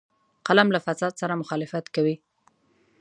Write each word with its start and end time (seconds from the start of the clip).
قلم 0.47 0.67
له 0.73 0.79
فساد 0.85 1.13
سره 1.21 1.33
مخالفت 1.41 1.85
کوي 1.95 2.15